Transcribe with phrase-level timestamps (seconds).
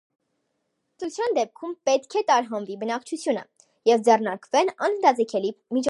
[0.03, 3.45] Անհրաժեշտության դեպքում պետք է տարհանվի բնակչությունը,
[3.93, 5.79] և ձեռնարկվեն անհետաձգելի միջոցառումներ։